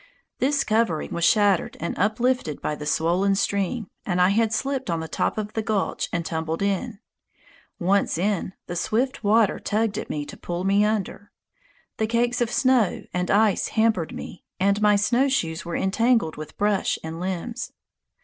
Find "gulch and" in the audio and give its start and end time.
5.61-6.25